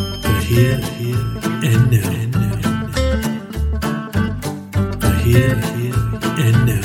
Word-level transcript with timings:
The 0.00 0.32
here, 0.48 0.80
here, 0.96 1.24
and 1.62 1.90
now. 1.90 2.10
Here, 5.18 5.56
here. 5.76 5.98
And 6.38 6.56
now. 6.66 6.80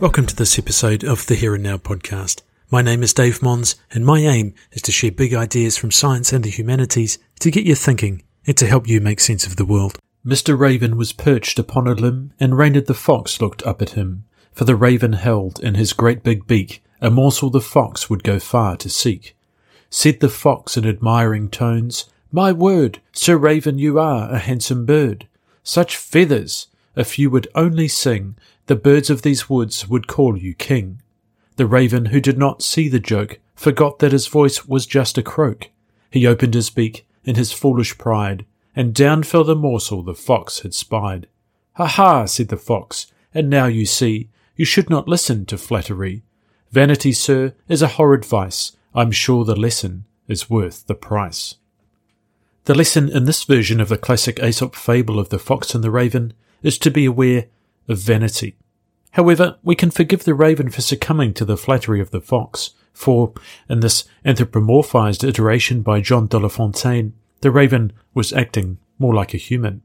Welcome 0.00 0.26
to 0.26 0.36
this 0.36 0.58
episode 0.58 1.02
of 1.02 1.26
the 1.26 1.34
Here 1.34 1.54
and 1.54 1.64
Now 1.64 1.78
podcast. 1.78 2.42
My 2.70 2.82
name 2.82 3.02
is 3.02 3.12
Dave 3.12 3.42
Mons, 3.42 3.74
and 3.90 4.06
my 4.06 4.20
aim 4.20 4.54
is 4.70 4.82
to 4.82 4.92
share 4.92 5.10
big 5.10 5.34
ideas 5.34 5.76
from 5.76 5.90
science 5.90 6.32
and 6.32 6.44
the 6.44 6.50
humanities 6.50 7.18
to 7.40 7.50
get 7.50 7.64
you 7.64 7.74
thinking 7.74 8.22
and 8.46 8.56
to 8.58 8.66
help 8.66 8.86
you 8.86 9.00
make 9.00 9.18
sense 9.18 9.44
of 9.46 9.56
the 9.56 9.64
world. 9.64 9.98
Mr. 10.26 10.58
Raven 10.58 10.96
was 10.96 11.12
perched 11.12 11.58
upon 11.58 11.86
a 11.86 11.92
limb, 11.92 12.32
and 12.40 12.56
Reynard 12.56 12.86
the 12.86 12.94
fox 12.94 13.40
looked 13.40 13.62
up 13.64 13.82
at 13.82 13.90
him. 13.90 14.24
For 14.52 14.64
the 14.64 14.76
raven 14.76 15.14
held 15.14 15.60
in 15.60 15.74
his 15.74 15.92
great 15.92 16.22
big 16.22 16.46
beak 16.46 16.82
a 17.00 17.10
morsel 17.10 17.50
the 17.50 17.60
fox 17.60 18.08
would 18.08 18.24
go 18.24 18.38
far 18.38 18.78
to 18.78 18.88
seek. 18.88 19.36
Said 19.90 20.20
the 20.20 20.30
fox 20.30 20.78
in 20.78 20.86
admiring 20.86 21.50
tones, 21.50 22.06
My 22.32 22.50
word, 22.50 23.00
Sir 23.12 23.36
Raven, 23.36 23.78
you 23.78 23.98
are 23.98 24.30
a 24.30 24.38
handsome 24.38 24.86
bird. 24.86 25.26
Such 25.62 25.98
feathers! 25.98 26.68
If 26.96 27.18
you 27.18 27.28
would 27.28 27.48
only 27.54 27.88
sing, 27.88 28.36
the 28.66 28.76
birds 28.76 29.10
of 29.10 29.20
these 29.20 29.50
woods 29.50 29.86
would 29.86 30.06
call 30.06 30.38
you 30.38 30.54
king. 30.54 31.02
The 31.56 31.66
raven, 31.66 32.06
who 32.06 32.20
did 32.20 32.38
not 32.38 32.62
see 32.62 32.88
the 32.88 33.00
joke, 33.00 33.38
forgot 33.54 33.98
that 33.98 34.12
his 34.12 34.26
voice 34.26 34.66
was 34.66 34.86
just 34.86 35.18
a 35.18 35.22
croak. 35.22 35.70
He 36.10 36.26
opened 36.26 36.54
his 36.54 36.70
beak 36.70 37.06
in 37.24 37.34
his 37.34 37.52
foolish 37.52 37.98
pride, 37.98 38.46
and 38.76 38.94
down 38.94 39.22
fell 39.22 39.44
the 39.44 39.54
morsel 39.54 40.02
the 40.02 40.14
fox 40.14 40.60
had 40.60 40.74
spied. 40.74 41.26
Ha 41.74 41.86
ha, 41.86 42.24
said 42.26 42.48
the 42.48 42.56
fox, 42.56 43.06
and 43.32 43.50
now 43.50 43.66
you 43.66 43.86
see, 43.86 44.30
you 44.56 44.64
should 44.64 44.88
not 44.88 45.08
listen 45.08 45.44
to 45.46 45.58
flattery. 45.58 46.22
Vanity, 46.70 47.12
sir, 47.12 47.54
is 47.68 47.82
a 47.82 47.88
horrid 47.88 48.24
vice. 48.24 48.72
I'm 48.94 49.10
sure 49.10 49.44
the 49.44 49.56
lesson 49.56 50.04
is 50.28 50.50
worth 50.50 50.86
the 50.86 50.94
price. 50.94 51.56
The 52.64 52.74
lesson 52.74 53.10
in 53.10 53.24
this 53.26 53.44
version 53.44 53.80
of 53.80 53.88
the 53.88 53.98
classic 53.98 54.40
Aesop 54.42 54.74
fable 54.74 55.18
of 55.18 55.28
the 55.28 55.38
fox 55.38 55.74
and 55.74 55.84
the 55.84 55.90
raven 55.90 56.32
is 56.62 56.78
to 56.78 56.90
be 56.90 57.04
aware 57.04 57.46
of 57.88 57.98
vanity. 57.98 58.56
However, 59.12 59.58
we 59.62 59.76
can 59.76 59.90
forgive 59.90 60.24
the 60.24 60.34
raven 60.34 60.70
for 60.70 60.80
succumbing 60.80 61.34
to 61.34 61.44
the 61.44 61.56
flattery 61.56 62.00
of 62.00 62.10
the 62.10 62.20
fox, 62.20 62.70
for, 62.92 63.32
in 63.68 63.80
this 63.80 64.04
anthropomorphized 64.24 65.28
iteration 65.28 65.82
by 65.82 66.00
John 66.00 66.26
de 66.26 66.38
La 66.38 66.48
Fontaine, 66.48 67.12
the 67.40 67.50
raven 67.50 67.92
was 68.14 68.32
acting 68.32 68.78
more 68.98 69.14
like 69.14 69.34
a 69.34 69.38
human. 69.38 69.82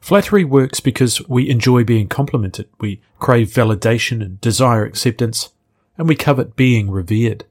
Flattery 0.00 0.44
works 0.44 0.80
because 0.80 1.26
we 1.28 1.48
enjoy 1.50 1.84
being 1.84 2.08
complimented, 2.08 2.68
we 2.80 3.00
crave 3.18 3.48
validation 3.48 4.22
and 4.22 4.40
desire 4.40 4.84
acceptance, 4.84 5.50
and 5.98 6.08
we 6.08 6.14
covet 6.14 6.56
being 6.56 6.90
revered. 6.90 7.44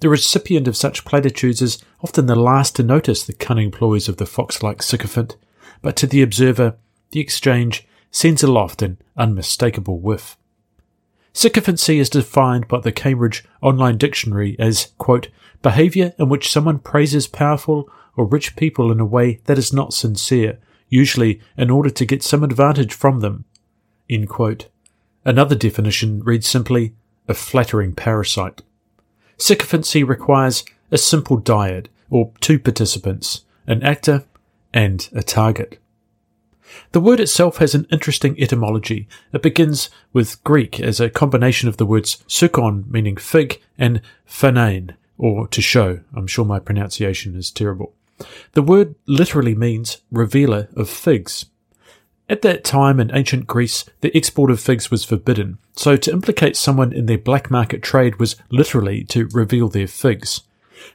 The 0.00 0.08
recipient 0.08 0.66
of 0.66 0.76
such 0.76 1.04
platitudes 1.04 1.60
is 1.60 1.82
often 2.02 2.26
the 2.26 2.36
last 2.36 2.76
to 2.76 2.82
notice 2.82 3.22
the 3.22 3.34
cunning 3.34 3.70
ploys 3.70 4.08
of 4.08 4.16
the 4.16 4.24
fox-like 4.26 4.82
sycophant, 4.82 5.36
but 5.82 5.96
to 5.96 6.06
the 6.06 6.22
observer, 6.22 6.76
the 7.10 7.20
exchange 7.20 7.86
sends 8.10 8.42
aloft 8.42 8.82
an 8.82 8.98
unmistakable 9.16 10.00
whiff. 10.00 10.36
Sycophancy 11.32 11.98
is 11.98 12.10
defined 12.10 12.66
by 12.66 12.80
the 12.80 12.92
Cambridge 12.92 13.44
Online 13.60 13.96
Dictionary 13.96 14.56
as, 14.58 14.92
quote, 14.98 15.28
behavior 15.62 16.14
in 16.18 16.28
which 16.28 16.50
someone 16.50 16.78
praises 16.78 17.28
powerful 17.28 17.88
or 18.20 18.26
rich 18.26 18.54
people 18.54 18.92
in 18.92 19.00
a 19.00 19.04
way 19.06 19.40
that 19.46 19.56
is 19.56 19.72
not 19.72 19.94
sincere, 19.94 20.58
usually 20.90 21.40
in 21.56 21.70
order 21.70 21.88
to 21.88 22.04
get 22.04 22.22
some 22.22 22.44
advantage 22.44 22.92
from 22.92 23.20
them. 23.20 23.46
Another 25.24 25.54
definition 25.54 26.22
reads 26.22 26.46
simply, 26.46 26.92
a 27.28 27.32
flattering 27.32 27.94
parasite. 27.94 28.60
Sycophancy 29.38 30.04
requires 30.04 30.64
a 30.90 30.98
simple 30.98 31.40
dyad, 31.40 31.86
or 32.10 32.32
two 32.40 32.58
participants, 32.58 33.46
an 33.66 33.82
actor 33.82 34.24
and 34.74 35.08
a 35.14 35.22
target. 35.22 35.80
The 36.92 37.00
word 37.00 37.20
itself 37.20 37.56
has 37.56 37.74
an 37.74 37.86
interesting 37.90 38.38
etymology. 38.38 39.08
It 39.32 39.40
begins 39.40 39.88
with 40.12 40.44
Greek 40.44 40.78
as 40.78 41.00
a 41.00 41.08
combination 41.08 41.70
of 41.70 41.78
the 41.78 41.86
words 41.86 42.22
sukon, 42.26 42.84
meaning 42.90 43.16
fig, 43.16 43.62
and 43.78 44.02
phanein, 44.28 44.94
or 45.16 45.48
to 45.48 45.62
show. 45.62 46.00
I'm 46.14 46.26
sure 46.26 46.44
my 46.44 46.58
pronunciation 46.58 47.34
is 47.34 47.50
terrible. 47.50 47.94
The 48.52 48.62
word 48.62 48.94
literally 49.06 49.54
means 49.54 49.98
revealer 50.10 50.68
of 50.76 50.88
figs. 50.88 51.46
At 52.28 52.42
that 52.42 52.62
time 52.62 53.00
in 53.00 53.14
ancient 53.14 53.48
Greece, 53.48 53.84
the 54.02 54.16
export 54.16 54.52
of 54.52 54.60
figs 54.60 54.90
was 54.90 55.04
forbidden, 55.04 55.58
so 55.74 55.96
to 55.96 56.12
implicate 56.12 56.56
someone 56.56 56.92
in 56.92 57.06
their 57.06 57.18
black 57.18 57.50
market 57.50 57.82
trade 57.82 58.20
was 58.20 58.36
literally 58.50 59.02
to 59.06 59.28
reveal 59.32 59.68
their 59.68 59.88
figs. 59.88 60.42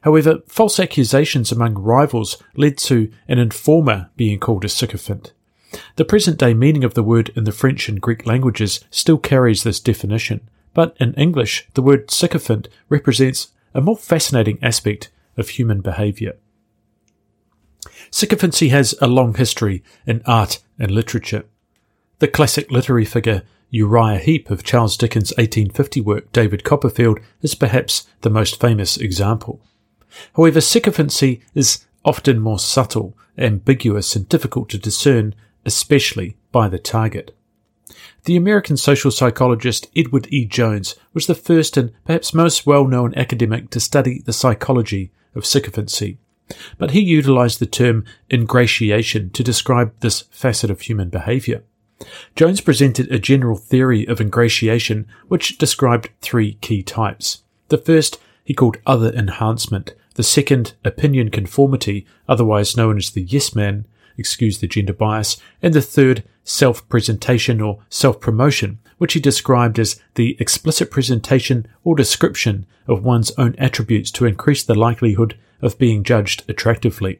However, 0.01 0.39
false 0.47 0.79
accusations 0.79 1.51
among 1.51 1.75
rivals 1.75 2.41
led 2.55 2.77
to 2.79 3.11
an 3.27 3.37
informer 3.37 4.09
being 4.15 4.39
called 4.39 4.63
a 4.63 4.69
sycophant. 4.69 5.33
The 5.97 6.05
present 6.05 6.37
day 6.37 6.53
meaning 6.53 6.85
of 6.85 6.93
the 6.93 7.03
word 7.03 7.31
in 7.35 7.43
the 7.43 7.51
French 7.51 7.89
and 7.89 7.99
Greek 7.99 8.25
languages 8.25 8.83
still 8.89 9.17
carries 9.17 9.63
this 9.63 9.81
definition, 9.81 10.47
but 10.73 10.95
in 10.99 11.13
English, 11.15 11.67
the 11.73 11.81
word 11.81 12.09
sycophant 12.11 12.69
represents 12.87 13.49
a 13.73 13.81
more 13.81 13.97
fascinating 13.97 14.57
aspect 14.61 15.11
of 15.35 15.49
human 15.49 15.81
behaviour. 15.81 16.37
Sycophancy 18.11 18.69
has 18.69 18.95
a 19.01 19.07
long 19.07 19.33
history 19.33 19.83
in 20.05 20.21
art 20.25 20.59
and 20.79 20.91
literature. 20.91 21.45
The 22.19 22.27
classic 22.27 22.71
literary 22.71 23.05
figure 23.05 23.43
Uriah 23.69 24.19
Heep 24.19 24.49
of 24.49 24.63
Charles 24.63 24.95
Dickens' 24.95 25.31
1850 25.31 26.01
work 26.01 26.31
David 26.31 26.63
Copperfield 26.63 27.19
is 27.41 27.55
perhaps 27.55 28.07
the 28.21 28.29
most 28.29 28.59
famous 28.59 28.95
example. 28.97 29.61
However, 30.35 30.61
sycophancy 30.61 31.41
is 31.53 31.85
often 32.05 32.39
more 32.39 32.59
subtle, 32.59 33.17
ambiguous, 33.37 34.15
and 34.15 34.29
difficult 34.29 34.69
to 34.69 34.77
discern 34.77 35.35
especially 35.65 36.37
by 36.51 36.69
the 36.69 36.79
target. 36.79 37.35
The 38.25 38.35
American 38.35 38.77
social 38.77 39.11
psychologist 39.11 39.87
Edward 39.95 40.27
E. 40.31 40.45
Jones 40.45 40.95
was 41.13 41.27
the 41.27 41.35
first 41.35 41.75
and 41.75 41.91
perhaps 42.05 42.33
most 42.33 42.65
well 42.65 42.87
known 42.87 43.13
academic 43.15 43.69
to 43.71 43.79
study 43.79 44.21
the 44.21 44.33
psychology 44.33 45.11
of 45.35 45.45
sycophancy, 45.45 46.17
but 46.77 46.91
he 46.91 47.01
utilized 47.01 47.59
the 47.59 47.65
term 47.65 48.05
ingratiation 48.31 49.29
to 49.31 49.43
describe 49.43 49.93
this 49.99 50.21
facet 50.31 50.69
of 50.69 50.81
human 50.81 51.09
behavior. 51.09 51.63
Jones 52.35 52.61
presented 52.61 53.11
a 53.11 53.19
general 53.19 53.57
theory 53.57 54.05
of 54.05 54.19
ingratiation 54.19 55.07
which 55.27 55.57
described 55.57 56.09
three 56.21 56.55
key 56.55 56.83
types. 56.83 57.43
The 57.69 57.77
first 57.77 58.19
he 58.43 58.53
called 58.53 58.77
other 58.85 59.11
enhancement, 59.11 59.95
the 60.13 60.23
second 60.23 60.75
opinion 60.85 61.31
conformity, 61.31 62.05
otherwise 62.27 62.77
known 62.77 62.97
as 62.97 63.09
the 63.09 63.23
yes 63.23 63.55
man, 63.55 63.85
excuse 64.17 64.59
the 64.59 64.67
gender 64.67 64.93
bias, 64.93 65.37
and 65.61 65.73
the 65.73 65.81
third, 65.81 66.23
self 66.43 66.87
presentation 66.87 67.59
or 67.59 67.79
self 67.89 68.21
promotion, 68.21 68.77
which 68.97 69.13
he 69.13 69.19
described 69.19 69.79
as 69.79 69.99
the 70.13 70.37
explicit 70.39 70.91
presentation 70.91 71.67
or 71.83 71.95
description 71.95 72.65
of 72.87 73.03
one's 73.03 73.31
own 73.37 73.55
attributes 73.57 74.11
to 74.11 74.25
increase 74.25 74.63
the 74.63 74.75
likelihood 74.75 75.37
of 75.65 75.77
being 75.77 76.03
judged 76.03 76.49
attractively. 76.49 77.19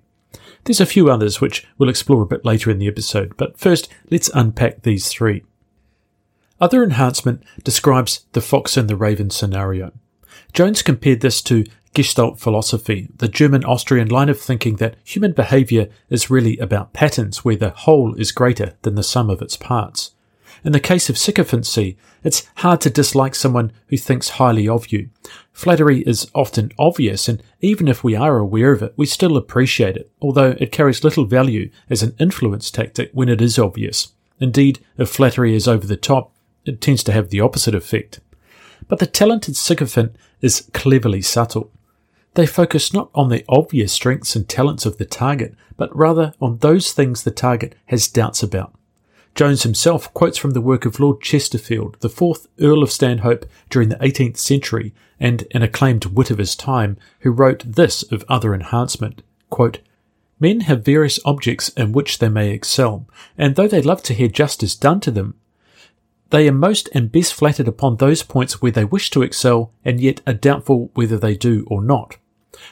There's 0.63 0.81
a 0.81 0.85
few 0.85 1.09
others 1.09 1.41
which 1.41 1.67
we'll 1.77 1.89
explore 1.89 2.21
a 2.21 2.27
bit 2.27 2.45
later 2.45 2.71
in 2.71 2.79
the 2.79 2.87
episode, 2.87 3.35
but 3.37 3.57
first 3.57 3.89
let's 4.09 4.29
unpack 4.33 4.81
these 4.81 5.07
three. 5.07 5.43
Other 6.59 6.83
enhancement 6.83 7.43
describes 7.63 8.25
the 8.31 8.41
fox 8.41 8.77
and 8.77 8.89
the 8.89 8.95
raven 8.95 9.29
scenario. 9.29 9.91
Jones 10.53 10.81
compared 10.81 11.19
this 11.19 11.41
to 11.43 11.65
Gestalt 11.93 12.39
philosophy, 12.39 13.09
the 13.17 13.27
German 13.27 13.63
Austrian 13.63 14.09
line 14.09 14.29
of 14.29 14.39
thinking 14.39 14.77
that 14.77 14.95
human 15.03 15.33
behavior 15.33 15.87
is 16.09 16.29
really 16.29 16.57
about 16.57 16.93
patterns 16.93 17.45
where 17.45 17.55
the 17.55 17.69
whole 17.69 18.15
is 18.15 18.31
greater 18.31 18.73
than 18.81 18.95
the 18.95 19.03
sum 19.03 19.29
of 19.29 19.41
its 19.41 19.57
parts. 19.57 20.14
In 20.65 20.71
the 20.71 20.79
case 20.79 21.11
of 21.11 21.17
sycophancy, 21.17 21.95
it's 22.23 22.49
hard 22.55 22.81
to 22.81 22.89
dislike 22.89 23.35
someone 23.35 23.71
who 23.89 23.97
thinks 23.97 24.29
highly 24.29 24.67
of 24.67 24.91
you. 24.91 25.11
Flattery 25.53 26.01
is 26.07 26.27
often 26.33 26.71
obvious, 26.79 27.27
and 27.27 27.43
even 27.61 27.87
if 27.87 28.03
we 28.03 28.15
are 28.15 28.39
aware 28.39 28.71
of 28.71 28.81
it, 28.81 28.95
we 28.97 29.05
still 29.05 29.37
appreciate 29.37 29.95
it, 29.95 30.11
although 30.19 30.55
it 30.59 30.71
carries 30.71 31.03
little 31.03 31.25
value 31.25 31.69
as 31.87 32.01
an 32.01 32.15
influence 32.19 32.71
tactic 32.71 33.11
when 33.13 33.29
it 33.29 33.43
is 33.43 33.59
obvious. 33.59 34.13
Indeed, 34.39 34.79
if 34.97 35.07
flattery 35.07 35.55
is 35.55 35.67
over 35.67 35.85
the 35.85 35.95
top, 35.95 36.33
it 36.65 36.81
tends 36.81 37.03
to 37.03 37.11
have 37.11 37.29
the 37.29 37.41
opposite 37.41 37.75
effect. 37.75 38.19
But 38.87 38.97
the 38.97 39.05
talented 39.05 39.55
sycophant 39.55 40.15
is 40.41 40.67
cleverly 40.73 41.21
subtle. 41.21 41.69
They 42.33 42.47
focus 42.47 42.91
not 42.91 43.11
on 43.13 43.29
the 43.29 43.45
obvious 43.47 43.93
strengths 43.93 44.35
and 44.35 44.49
talents 44.49 44.87
of 44.87 44.97
the 44.97 45.05
target, 45.05 45.53
but 45.77 45.95
rather 45.95 46.33
on 46.41 46.57
those 46.57 46.91
things 46.91 47.21
the 47.21 47.29
target 47.29 47.75
has 47.85 48.07
doubts 48.07 48.41
about. 48.41 48.73
Jones 49.35 49.63
himself 49.63 50.13
quotes 50.13 50.37
from 50.37 50.51
the 50.51 50.61
work 50.61 50.85
of 50.85 50.99
Lord 50.99 51.21
Chesterfield, 51.21 51.97
the 51.99 52.09
fourth 52.09 52.47
Earl 52.59 52.81
of 52.81 52.91
Stanhope 52.91 53.45
during 53.69 53.89
the 53.89 53.97
18th 53.97 54.37
century 54.37 54.93
and 55.19 55.45
an 55.51 55.61
acclaimed 55.61 56.05
wit 56.05 56.31
of 56.31 56.37
his 56.37 56.55
time, 56.55 56.97
who 57.19 57.31
wrote 57.31 57.63
this 57.65 58.01
of 58.03 58.23
other 58.29 58.53
enhancement 58.53 59.21
quote, 59.49 59.79
Men 60.39 60.61
have 60.61 60.83
various 60.83 61.19
objects 61.23 61.69
in 61.69 61.91
which 61.91 62.19
they 62.19 62.29
may 62.29 62.51
excel, 62.51 63.07
and 63.37 63.55
though 63.55 63.67
they 63.67 63.81
love 63.81 64.03
to 64.03 64.13
hear 64.13 64.27
justice 64.27 64.75
done 64.75 64.99
to 65.01 65.11
them, 65.11 65.35
they 66.29 66.47
are 66.47 66.53
most 66.53 66.89
and 66.93 67.11
best 67.11 67.33
flattered 67.33 67.67
upon 67.67 67.97
those 67.97 68.23
points 68.23 68.61
where 68.61 68.71
they 68.71 68.83
wish 68.83 69.09
to 69.11 69.21
excel 69.21 69.71
and 69.85 70.01
yet 70.01 70.21
are 70.25 70.33
doubtful 70.33 70.89
whether 70.93 71.17
they 71.17 71.35
do 71.35 71.65
or 71.69 71.81
not. 71.81 72.17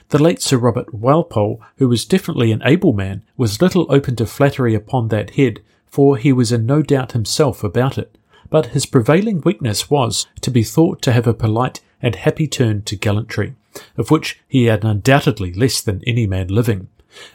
The 0.10 0.22
late 0.22 0.42
Sir 0.42 0.58
Robert 0.58 0.94
Walpole, 0.94 1.62
who 1.78 1.88
was 1.88 2.06
definitely 2.06 2.52
an 2.52 2.64
able 2.66 2.94
man, 2.94 3.24
was 3.38 3.62
little 3.62 3.86
open 3.90 4.16
to 4.18 4.26
flattery 4.26 4.74
upon 4.74 5.10
that 5.10 5.32
head, 5.32 5.62
for 5.94 6.18
he 6.18 6.34
was 6.34 6.52
in 6.52 6.66
no 6.66 6.82
doubt 6.82 7.12
himself 7.12 7.64
about 7.64 8.00
it. 8.00 8.18
But 8.50 8.74
his 8.74 8.88
prevailing 8.88 9.42
weakness 9.42 9.92
was 9.92 10.26
to 10.42 10.50
be 10.50 10.64
thought 10.64 11.04
to 11.04 11.12
have 11.12 11.28
a 11.28 11.36
polite 11.36 11.82
and 12.02 12.16
happy 12.16 12.48
turn 12.48 12.82
to 12.86 12.96
gallantry, 12.96 13.54
of 13.96 14.10
which 14.10 14.40
he 14.48 14.66
had 14.66 14.84
undoubtedly 14.84 15.54
less 15.54 15.82
than 15.82 16.02
any 16.08 16.26
man 16.26 16.48
living. 16.48 16.88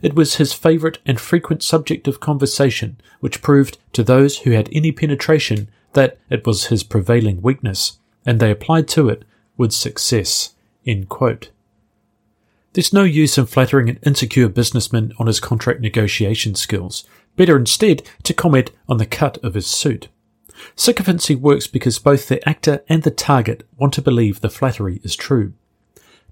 It 0.02 0.16
was 0.16 0.34
his 0.34 0.52
favourite 0.52 0.98
and 1.06 1.20
frequent 1.20 1.62
subject 1.62 2.08
of 2.08 2.18
conversation, 2.18 3.00
which 3.20 3.42
proved 3.42 3.78
to 3.92 4.02
those 4.02 4.38
who 4.38 4.50
had 4.50 4.68
any 4.72 4.90
penetration 4.90 5.68
that 5.92 6.18
it 6.28 6.44
was 6.44 6.66
his 6.66 6.82
prevailing 6.82 7.40
weakness, 7.40 7.98
and 8.26 8.40
they 8.40 8.50
applied 8.50 8.88
to 8.88 9.08
it 9.08 9.24
with 9.56 9.70
success. 9.70 10.56
There's 12.72 12.92
no 12.92 13.04
use 13.04 13.38
in 13.38 13.46
flattering 13.46 13.88
an 13.88 14.00
insecure 14.04 14.48
businessman 14.48 15.12
on 15.16 15.28
his 15.28 15.38
contract 15.38 15.80
negotiation 15.80 16.56
skills. 16.56 17.04
Better 17.38 17.56
instead 17.56 18.02
to 18.24 18.34
comment 18.34 18.72
on 18.88 18.98
the 18.98 19.06
cut 19.06 19.38
of 19.44 19.54
his 19.54 19.68
suit. 19.68 20.08
Sycophancy 20.74 21.36
works 21.36 21.68
because 21.68 22.00
both 22.00 22.26
the 22.26 22.46
actor 22.48 22.82
and 22.88 23.04
the 23.04 23.12
target 23.12 23.64
want 23.76 23.94
to 23.94 24.02
believe 24.02 24.40
the 24.40 24.50
flattery 24.50 25.00
is 25.04 25.14
true. 25.14 25.52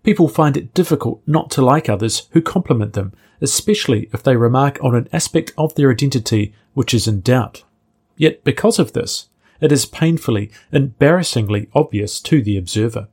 People 0.03 0.27
find 0.27 0.57
it 0.57 0.75
difficult 0.75 1.23
not 1.25 1.49
to 1.53 1.63
like 1.63 1.89
others 1.89 2.27
who 2.33 2.43
compliment 2.43 2.95
them, 2.95 3.13
especially 3.41 4.11
if 4.13 4.25
they 4.25 4.35
remark 4.37 4.83
on 4.83 4.97
an 4.97 5.09
aspect 5.13 5.53
of 5.57 5.77
their 5.77 5.93
identity 5.93 6.53
which 6.75 6.93
is 6.93 7.07
in 7.07 7.21
doubt. 7.21 7.63
Yet 8.17 8.43
because 8.43 8.81
of 8.81 8.93
this, 8.93 9.29
it 9.61 9.71
is 9.71 9.87
painfully, 9.87 10.51
embarrassingly 10.73 11.69
obvious 11.73 12.21
to 12.23 12.43
the 12.43 12.57
observer. 12.57 13.07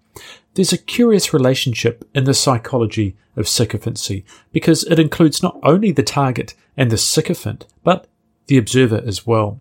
There's 0.56 0.74
a 0.74 0.78
curious 0.78 1.34
relationship 1.34 2.08
in 2.14 2.26
the 2.26 2.34
psychology 2.34 3.16
of 3.36 3.48
sycophancy 3.48 4.24
because 4.52 4.84
it 4.84 5.00
includes 5.00 5.42
not 5.42 5.60
only 5.64 5.92
the 5.92 6.04
target 6.04 6.54
and 6.78 6.92
the 6.92 6.98
sycophant, 6.98 7.66
but 7.84 8.08
the 8.48 8.58
observer 8.58 9.02
as 9.06 9.26
well. 9.26 9.60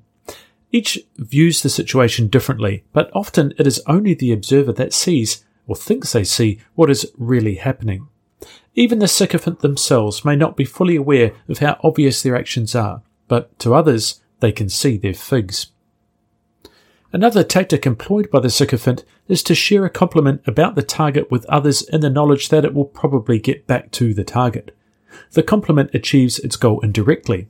Each 0.71 0.99
views 1.17 1.63
the 1.63 1.71
situation 1.71 2.29
differently, 2.29 2.85
but 2.93 3.11
often 3.15 3.55
it 3.59 3.67
is 3.67 3.83
only 3.87 4.15
the 4.15 4.33
observer 4.33 4.73
that 4.73 4.93
sees 4.93 5.45
or 5.67 5.77
thinks 5.77 6.13
they 6.13 6.25
see 6.25 6.61
what 6.75 6.91
is 6.91 7.11
really 7.17 7.55
happening. 7.57 8.09
Even 8.75 8.99
the 8.99 9.09
sycophant 9.09 9.61
themselves 9.61 10.25
may 10.25 10.37
not 10.37 10.57
be 10.57 10.65
fully 10.65 10.97
aware 10.97 11.33
of 11.49 11.59
how 11.59 11.79
obvious 11.83 12.23
their 12.23 12.37
actions 12.37 12.75
are, 12.75 13.03
but 13.29 13.59
to 13.59 13.75
others 13.75 14.21
they 14.41 14.53
can 14.53 14.69
see 14.69 14.97
their 14.97 15.15
figs. 15.15 15.69
Another 17.13 17.45
tactic 17.45 17.85
employed 17.85 18.31
by 18.31 18.41
the 18.41 18.49
sycophant 18.49 19.05
is 19.29 19.43
to 19.43 19.55
share 19.55 19.85
a 19.85 19.91
compliment 19.91 20.41
about 20.47 20.75
the 20.75 20.83
target 20.83 21.31
with 21.31 21.45
others 21.47 21.83
in 21.83 22.01
the 22.01 22.09
knowledge 22.09 22.49
that 22.49 22.65
it 22.65 22.73
will 22.73 22.87
probably 22.87 23.39
get 23.39 23.67
back 23.67 23.91
to 23.93 24.15
the 24.15 24.25
target. 24.25 24.75
The 25.33 25.43
compliment 25.43 25.91
achieves 25.93 26.39
its 26.39 26.57
goal 26.57 26.81
indirectly. 26.81 27.49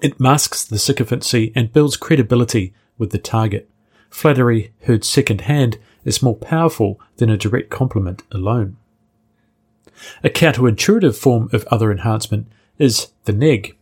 It 0.00 0.20
masks 0.20 0.64
the 0.64 0.78
sycophancy 0.78 1.52
and 1.56 1.72
builds 1.72 1.96
credibility 1.96 2.72
with 2.98 3.10
the 3.10 3.18
target. 3.18 3.68
Flattery 4.10 4.72
heard 4.82 5.04
second 5.04 5.42
hand 5.42 5.78
is 6.04 6.22
more 6.22 6.36
powerful 6.36 7.00
than 7.16 7.30
a 7.30 7.36
direct 7.36 7.70
compliment 7.70 8.22
alone. 8.30 8.76
A 10.22 10.30
counterintuitive 10.30 11.16
form 11.16 11.50
of 11.52 11.66
other 11.66 11.90
enhancement 11.90 12.46
is 12.78 13.08
the 13.24 13.32
neg. 13.32 13.76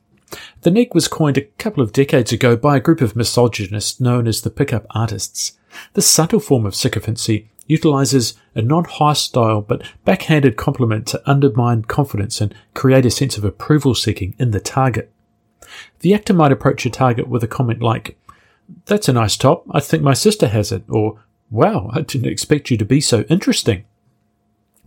The 0.63 0.71
neg 0.71 0.95
was 0.95 1.09
coined 1.09 1.39
a 1.39 1.43
couple 1.59 1.83
of 1.83 1.93
decades 1.93 2.33
ago 2.33 2.57
by 2.57 2.77
a 2.77 2.81
group 2.81 3.01
of 3.01 3.15
misogynists 3.15 4.01
known 4.01 4.27
as 4.27 4.41
the 4.41 4.51
pickup 4.51 4.87
artists. 4.91 5.59
This 5.95 6.07
subtle 6.07 6.41
form 6.41 6.67
of 6.67 6.75
sycophancy 6.75 7.51
utilizes 7.67 8.35
a 8.55 8.63
non-hostile 8.63 9.61
but 9.63 9.83
backhanded 10.05 10.57
compliment 10.57 11.07
to 11.09 11.31
undermine 11.31 11.83
confidence 11.83 12.41
and 12.41 12.55
create 12.75 13.07
a 13.07 13.11
sense 13.11 13.37
of 13.37 13.45
approval 13.45 13.95
seeking 13.95 14.35
in 14.39 14.53
the 14.53 14.61
target. 14.61 15.13
The 16.01 16.15
actor 16.15 16.33
might 16.33 16.53
approach 16.53 16.87
a 16.87 16.91
target 16.91 17.29
with 17.29 17.43
a 17.43 17.49
comment 17.49 17.83
like, 17.83 18.19
That's 18.87 19.09
a 19.09 19.13
nice 19.13 19.37
top, 19.37 19.67
I 19.71 19.81
think 19.81 20.03
my 20.03 20.15
sister 20.15 20.49
has 20.49 20.73
it, 20.73 20.85
or 20.89 21.21
Wow, 21.51 21.91
I 21.93 22.01
didn't 22.01 22.31
expect 22.31 22.71
you 22.71 22.77
to 22.77 22.85
be 22.85 23.01
so 23.01 23.23
interesting. 23.23 23.85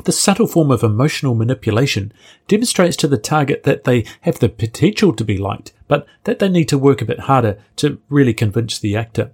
The 0.06 0.12
subtle 0.14 0.48
form 0.48 0.72
of 0.72 0.82
emotional 0.82 1.36
manipulation 1.36 2.14
demonstrates 2.48 2.96
to 2.98 3.08
the 3.08 3.18
target 3.18 3.64
that 3.64 3.84
they 3.84 4.06
have 4.22 4.40
the 4.40 4.48
potential 4.48 5.14
to 5.14 5.26
be 5.26 5.38
liked, 5.38 5.74
but 5.88 6.08
that 6.24 6.40
they 6.40 6.48
need 6.48 6.70
to 6.70 6.78
work 6.78 7.02
a 7.02 7.06
bit 7.06 7.22
harder 7.22 7.60
to 7.78 8.00
really 8.08 8.34
convince 8.34 8.80
the 8.80 8.96
actor. 8.96 9.32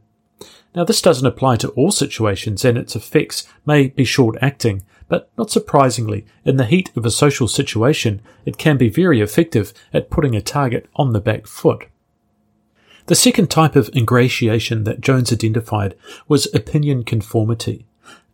Now, 0.73 0.83
this 0.83 1.01
doesn't 1.01 1.25
apply 1.25 1.57
to 1.57 1.69
all 1.69 1.91
situations, 1.91 2.65
and 2.65 2.77
its 2.77 2.95
effects 2.95 3.47
may 3.65 3.87
be 3.89 4.03
short 4.03 4.37
acting, 4.41 4.83
but 5.07 5.29
not 5.37 5.51
surprisingly, 5.51 6.25
in 6.43 6.57
the 6.57 6.65
heat 6.65 6.91
of 6.95 7.05
a 7.05 7.11
social 7.11 7.47
situation, 7.47 8.21
it 8.43 8.57
can 8.57 8.75
be 8.75 8.89
very 8.89 9.21
effective 9.21 9.71
at 9.93 10.09
putting 10.09 10.35
a 10.35 10.41
target 10.41 10.89
on 10.95 11.13
the 11.13 11.21
back 11.21 11.45
foot. 11.45 11.87
The 13.05 13.15
second 13.15 13.51
type 13.51 13.75
of 13.75 13.89
ingratiation 13.95 14.83
that 14.85 14.99
Jones 14.99 15.31
identified 15.31 15.95
was 16.27 16.53
opinion 16.55 17.03
conformity 17.03 17.85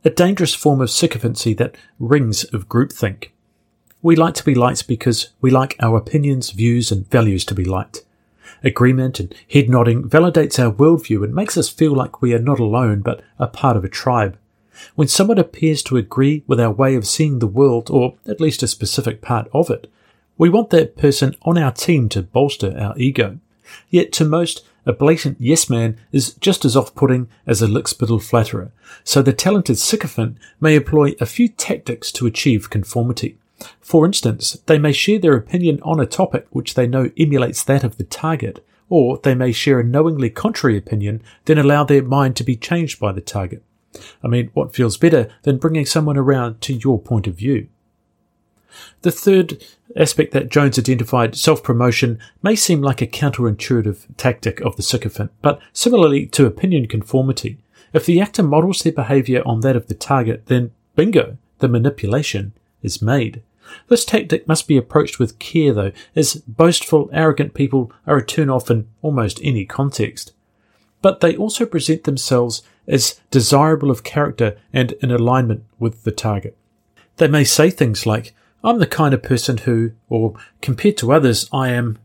a 0.03 0.09
dangerous 0.09 0.56
form 0.56 0.81
of 0.81 0.89
sycophancy 0.89 1.53
that 1.53 1.75
rings 2.00 2.44
of 2.45 2.68
groupthink. 2.68 3.30
We 4.01 4.15
like 4.15 4.33
to 4.36 4.44
be 4.44 4.56
liked 4.56 4.88
because 4.88 5.30
we 5.42 5.51
like 5.51 5.75
our 5.80 5.98
opinions, 5.98 6.50
views, 6.50 6.92
and 6.92 7.09
values 7.09 7.45
to 7.45 7.56
be 7.56 7.63
liked. 7.63 8.03
Agreement 8.63 9.19
and 9.19 9.33
head 9.51 9.69
nodding 9.69 10.09
validates 10.09 10.57
our 10.57 10.71
worldview 10.74 11.24
and 11.24 11.33
makes 11.33 11.57
us 11.57 11.69
feel 11.69 11.94
like 11.94 12.21
we 12.21 12.33
are 12.33 12.39
not 12.39 12.59
alone 12.59 13.01
but 13.01 13.21
a 13.38 13.48
part 13.48 13.77
of 13.77 13.83
a 13.83 13.89
tribe. 13.89 14.38
When 14.95 15.07
someone 15.07 15.38
appears 15.38 15.83
to 15.83 15.98
agree 15.98 16.44
with 16.48 16.59
our 16.59 16.71
way 16.71 16.95
of 16.95 17.06
seeing 17.07 17.39
the 17.39 17.48
world, 17.48 17.89
or 17.92 18.15
at 18.27 18.42
least 18.42 18.63
a 18.63 18.68
specific 18.68 19.21
part 19.21 19.48
of 19.53 19.69
it, 19.69 19.92
we 20.38 20.50
want 20.50 20.71
that 20.71 20.98
person 20.98 21.36
on 21.44 21.57
our 21.57 21.71
team 21.71 22.09
to 22.09 22.24
bolster 22.24 22.75
our 22.77 22.98
ego. 22.98 23.38
Yet 23.89 24.12
to 24.13 24.25
most, 24.25 24.65
a 24.86 24.94
blatant 24.94 25.38
yes 25.39 25.69
man 25.69 25.98
is 26.12 26.33
just 26.36 26.66
as 26.66 26.75
off 26.75 26.95
putting 26.95 27.28
as 27.45 27.62
a 27.62 27.68
lickspittle 27.68 28.22
flatterer, 28.22 28.72
so 29.04 29.22
the 29.22 29.33
talented 29.33 29.78
sycophant 29.78 30.38
may 30.60 30.75
employ 30.75 31.13
a 31.19 31.25
few 31.25 31.48
tactics 31.48 32.12
to 32.13 32.25
achieve 32.25 32.69
conformity. 32.69 33.38
For 33.80 34.06
instance, 34.06 34.60
they 34.66 34.80
may 34.80 34.92
share 34.92 35.19
their 35.19 35.36
opinion 35.36 35.80
on 35.83 36.00
a 36.00 36.06
topic 36.06 36.48
which 36.50 36.74
they 36.74 36.88
know 36.88 37.12
emulates 37.18 37.63
that 37.63 37.83
of 37.83 37.98
the 37.98 38.04
target, 38.04 38.65
or 38.89 39.20
they 39.20 39.36
may 39.36 39.51
share 39.51 39.79
a 39.79 39.84
knowingly 39.84 40.29
contrary 40.29 40.77
opinion, 40.77 41.22
then 41.46 41.58
allow 41.58 41.84
their 41.84 42.03
mind 42.03 42.36
to 42.36 42.44
be 42.44 42.56
changed 42.56 43.00
by 43.00 43.12
the 43.12 43.22
target. 43.22 43.63
I 44.24 44.27
mean, 44.27 44.50
what 44.53 44.75
feels 44.75 44.98
better 44.98 45.29
than 45.44 45.58
bringing 45.58 45.86
someone 45.86 46.17
around 46.17 46.62
to 46.62 46.74
your 46.74 47.00
point 47.00 47.27
of 47.27 47.36
view? 47.36 47.67
The 49.01 49.12
third 49.12 49.63
aspect 49.96 50.32
that 50.34 50.50
Jones 50.50 50.80
identified, 50.80 51.36
self 51.36 51.63
promotion, 51.63 52.20
may 52.42 52.56
seem 52.56 52.82
like 52.82 53.01
a 53.01 53.08
counterintuitive 53.08 54.06
tactic 54.18 54.62
of 54.62 54.75
the 54.75 54.84
sycophant, 54.84 55.32
but 55.42 55.60
similarly 55.74 56.25
to 56.28 56.46
opinion 56.46 56.88
conformity, 56.88 57.58
if 57.94 58.06
the 58.06 58.22
actor 58.22 58.44
models 58.44 58.84
their 58.84 58.94
behaviour 58.94 59.42
on 59.46 59.62
that 59.62 59.75
of 59.75 59.88
the 59.88 59.94
target, 59.94 60.46
then 60.46 60.72
bingo, 60.96 61.38
the 61.60 61.68
manipulation 61.68 62.54
is 62.82 63.01
made. 63.01 63.42
This 63.88 64.06
tactic 64.06 64.48
must 64.48 64.68
be 64.68 64.78
approached 64.78 65.20
with 65.20 65.40
care, 65.40 65.74
though, 65.74 65.92
as 66.16 66.36
boastful, 66.36 67.10
arrogant 67.13 67.54
people 67.54 67.92
are 68.08 68.18
a 68.18 68.25
turn 68.25 68.50
off 68.50 68.70
in 68.70 68.88
almost 69.01 69.40
any 69.44 69.66
context. 69.66 70.34
But 71.01 71.20
they 71.20 71.36
also 71.36 71.66
present 71.66 72.04
themselves 72.04 72.63
as 72.88 73.20
desirable 73.30 73.90
of 73.90 74.04
character 74.04 74.58
and 74.74 74.94
in 74.94 75.12
alignment 75.12 75.63
with 75.80 76.04
the 76.04 76.12
target. 76.12 76.58
They 77.18 77.28
may 77.28 77.44
say 77.44 77.70
things 77.70 78.06
like, 78.06 78.34
I'm 78.63 78.80
the 78.80 78.88
kind 78.88 79.13
of 79.13 79.24
person 79.24 79.58
who, 79.58 79.91
or 80.10 80.36
compared 80.62 80.98
to 80.98 81.12
others, 81.12 81.50
I 81.51 81.70
am. 81.70 81.98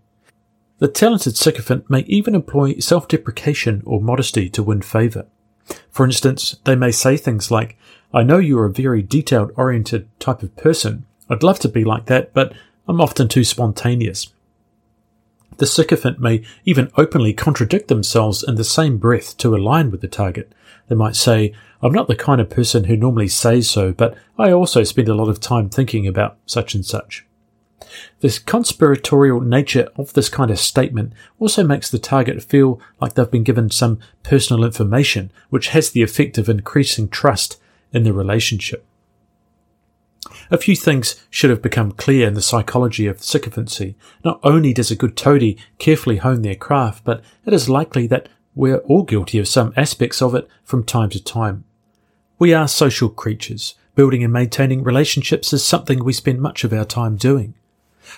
The 0.79 0.89
talented 0.89 1.37
sycophant 1.37 1.89
may 1.89 2.01
even 2.01 2.35
employ 2.35 2.79
self 2.79 3.09
deprecation 3.09 3.83
or 3.85 4.01
modesty 4.01 4.49
to 4.51 4.63
win 4.63 4.83
favour. 4.83 5.27
For 5.91 6.05
instance, 6.05 6.57
they 6.65 6.77
may 6.77 6.93
say 6.93 7.17
things 7.17 7.51
like, 7.51 7.77
I 8.13 8.23
know 8.23 8.39
you're 8.39 8.67
a 8.67 8.73
very 8.73 9.03
detailed 9.03 9.53
oriented 9.57 10.09
type 10.21 10.43
of 10.43 10.57
person. 10.57 11.07
I'd 11.29 11.43
love 11.43 11.59
to 11.61 11.69
be 11.69 11.85
like 11.85 12.07
that, 12.07 12.33
but 12.33 12.53
I'm 12.87 13.01
often 13.01 13.29
too 13.29 13.45
spontaneous. 13.45 14.33
The 15.59 15.67
sycophant 15.67 16.21
may 16.21 16.45
even 16.65 16.91
openly 16.97 17.33
contradict 17.33 17.89
themselves 17.89 18.43
in 18.43 18.57
the 18.57 18.65
same 18.65 18.99
breath 18.99 19.37
to 19.39 19.57
align 19.57 19.91
with 19.91 20.03
the 20.03 20.09
target. 20.09 20.53
They 20.89 20.95
might 20.95 21.17
say, 21.17 21.55
I'm 21.83 21.93
not 21.93 22.09
the 22.09 22.17
kind 22.17 22.41
of 22.41 22.51
person 22.51 22.85
who 22.85 22.97
normally 22.97 23.29
says 23.29 23.69
so, 23.69 23.93
but 23.93 24.17
I 24.39 24.53
also 24.53 24.83
spend 24.83 25.09
a 25.09 25.15
lot 25.15 25.29
of 25.29 25.41
time 25.41 25.69
thinking 25.69 26.07
about 26.07 26.39
such 26.47 26.75
and 26.75 26.85
such. 26.85 27.27
This 28.21 28.39
conspiratorial 28.39 29.41
nature 29.41 29.89
of 29.97 30.13
this 30.15 30.29
kind 30.29 30.51
of 30.51 30.59
statement 30.59 31.13
also 31.39 31.63
makes 31.63 31.91
the 31.91 31.99
target 31.99 32.43
feel 32.43 32.81
like 33.01 33.15
they've 33.15 33.31
been 33.31 33.45
given 33.45 33.71
some 33.71 34.01
personal 34.23 34.65
information, 34.65 35.31
which 35.51 35.69
has 35.69 35.91
the 35.91 36.03
effect 36.03 36.39
of 36.39 36.49
increasing 36.49 37.09
trust 37.09 37.61
in 37.93 38.05
the 38.05 38.13
relationship. 38.13 38.85
A 40.51 40.59
few 40.59 40.77
things 40.77 41.25
should 41.31 41.51
have 41.51 41.63
become 41.63 41.93
clear 41.93 42.27
in 42.27 42.35
the 42.35 42.43
psychology 42.43 43.07
of 43.07 43.23
sycophancy. 43.23 43.97
Not 44.25 44.41
only 44.43 44.73
does 44.73 44.91
a 44.91 44.97
good 44.97 45.17
toady 45.17 45.57
carefully 45.79 46.17
hone 46.17 46.43
their 46.43 46.55
craft, 46.55 47.05
but 47.05 47.23
it 47.45 47.53
is 47.53 47.69
likely 47.69 48.07
that 48.09 48.29
we're 48.57 48.79
all 48.79 49.05
guilty 49.05 49.39
of 49.39 49.47
some 49.47 49.73
aspects 49.77 50.21
of 50.21 50.35
it 50.35 50.49
from 50.65 50.83
time 50.83 51.11
to 51.11 51.23
time. 51.23 51.65
We 52.39 52.53
are 52.53 52.67
social 52.67 53.09
creatures. 53.09 53.75
Building 53.95 54.25
and 54.25 54.33
maintaining 54.33 54.83
relationships 54.83 55.53
is 55.53 55.65
something 55.65 56.03
we 56.03 56.13
spend 56.13 56.41
much 56.41 56.65
of 56.65 56.73
our 56.73 56.85
time 56.85 57.17
doing. 57.17 57.55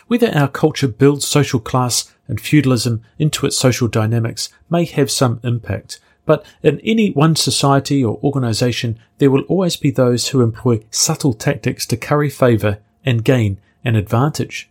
Whether 0.06 0.30
our 0.34 0.48
culture 0.48 0.88
builds 0.88 1.26
social 1.26 1.60
class 1.60 2.12
and 2.26 2.40
feudalism 2.40 3.02
into 3.18 3.46
its 3.46 3.56
social 3.56 3.88
dynamics 3.88 4.48
may 4.70 4.84
have 4.84 5.10
some 5.10 5.40
impact, 5.42 5.98
but 6.24 6.44
in 6.62 6.78
any 6.80 7.10
one 7.10 7.36
society 7.36 8.04
or 8.04 8.20
organisation, 8.22 8.98
there 9.18 9.30
will 9.30 9.42
always 9.42 9.76
be 9.76 9.90
those 9.90 10.28
who 10.28 10.42
employ 10.42 10.84
subtle 10.90 11.32
tactics 11.32 11.86
to 11.86 11.96
curry 11.96 12.30
favour 12.30 12.78
and 13.04 13.24
gain 13.24 13.58
an 13.84 13.96
advantage. 13.96 14.68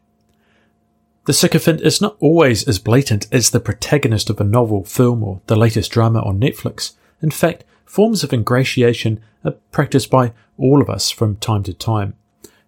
The 1.27 1.33
sycophant 1.33 1.81
is 1.81 1.99
not 1.99 2.15
always 2.21 2.65
as 2.69 2.79
blatant 2.79 3.27
as 3.33 3.49
the 3.49 3.59
protagonist 3.59 4.29
of 4.29 4.39
a 4.39 4.45
novel, 4.45 4.85
film, 4.85 5.21
or 5.25 5.41
the 5.47 5.57
latest 5.57 5.91
drama 5.91 6.21
on 6.21 6.39
Netflix. 6.39 6.93
In 7.21 7.31
fact, 7.31 7.65
forms 7.83 8.23
of 8.23 8.31
ingratiation 8.31 9.19
are 9.43 9.55
practiced 9.73 10.09
by 10.09 10.31
all 10.57 10.81
of 10.81 10.89
us 10.89 11.11
from 11.11 11.35
time 11.35 11.63
to 11.63 11.73
time. 11.73 12.13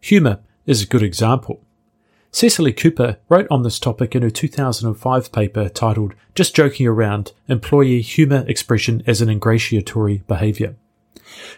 Humour 0.02 0.42
is 0.66 0.84
a 0.84 0.88
good 0.88 1.02
example. 1.02 1.62
Cecily 2.34 2.74
Cooper 2.74 3.20
wrote 3.30 3.48
on 3.50 3.64
this 3.64 3.80
topic 3.80 4.14
in 4.14 4.24
her 4.24 4.30
2005 4.30 5.32
paper 5.32 5.70
titled 5.70 6.14
Just 6.36 6.54
Joking 6.54 6.86
Around 6.86 7.32
Employee 7.48 8.02
Humour 8.02 8.44
Expression 8.46 9.02
as 9.08 9.22
an 9.22 9.30
Ingratiatory 9.30 10.28
Behaviour. 10.28 10.76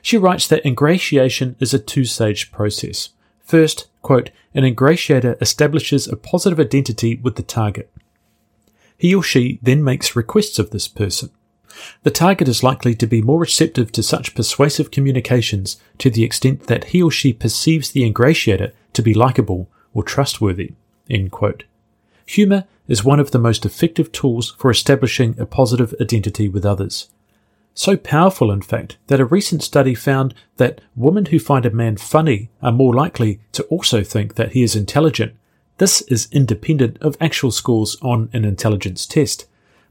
She 0.04 0.18
writes 0.18 0.48
that 0.48 0.64
ingratiation 0.64 1.56
is 1.60 1.74
a 1.74 1.80
two 1.80 2.06
stage 2.06 2.52
process. 2.52 3.10
First, 3.52 3.90
quote, 4.02 4.30
an 4.56 4.64
ingratiator 4.64 5.36
establishes 5.42 6.08
a 6.08 6.16
positive 6.16 6.58
identity 6.58 7.18
with 7.18 7.36
the 7.36 7.44
target. 7.44 7.92
He 8.98 9.14
or 9.14 9.24
she 9.24 9.60
then 9.62 9.84
makes 9.84 10.16
requests 10.16 10.58
of 10.58 10.70
this 10.70 10.88
person. 10.88 11.32
The 12.04 12.12
target 12.12 12.48
is 12.48 12.64
likely 12.64 12.96
to 12.96 13.06
be 13.06 13.22
more 13.22 13.42
receptive 13.42 13.92
to 13.92 14.04
such 14.04 14.36
persuasive 14.36 14.90
communications 14.90 15.76
to 15.98 16.10
the 16.10 16.24
extent 16.24 16.68
that 16.68 16.86
he 16.96 17.04
or 17.04 17.12
she 17.12 17.34
perceives 17.34 17.92
the 17.92 18.10
ingratiator 18.10 18.72
to 18.94 19.02
be 19.02 19.14
likable 19.14 19.70
or 19.94 20.02
trustworthy. 20.02 20.72
Humour 22.28 22.64
is 22.88 23.04
one 23.04 23.20
of 23.20 23.32
the 23.32 23.40
most 23.40 23.66
effective 23.66 24.14
tools 24.14 24.56
for 24.60 24.72
establishing 24.72 25.38
a 25.38 25.46
positive 25.46 25.94
identity 26.00 26.48
with 26.48 26.66
others. 26.66 27.10
So 27.74 27.96
powerful, 27.96 28.52
in 28.52 28.62
fact, 28.62 28.98
that 29.08 29.20
a 29.20 29.26
recent 29.26 29.64
study 29.64 29.96
found 29.96 30.34
that 30.58 30.82
women 30.96 31.28
who 31.28 31.40
find 31.40 31.66
a 31.66 31.72
man 31.72 31.98
funny 31.98 32.50
are 32.62 32.72
more 32.72 32.94
likely 32.94 33.40
to 33.54 33.64
also 33.64 34.04
think 34.04 34.36
that 34.36 34.52
he 34.52 34.62
is 34.62 34.76
intelligent. 34.76 35.34
This 35.78 36.02
is 36.04 36.28
independent 36.32 36.98
of 37.02 37.18
actual 37.20 37.52
scores 37.52 37.98
on 38.02 38.30
an 38.34 38.46
intelligence 38.46 39.06
test. 39.06 39.46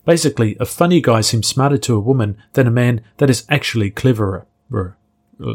Basically, 0.05 0.57
a 0.61 0.67
funny 0.67 1.01
guy 1.01 1.21
seems 1.21 1.47
smarter 1.47 1.79
to 1.79 1.97
a 1.97 2.01
woman 2.01 2.37
than 2.53 2.67
a 2.67 2.71
man 2.71 3.01
that 3.17 3.31
is 3.31 3.45
actually 3.49 3.91
cleverer 3.91 4.47
uh, 4.73 5.55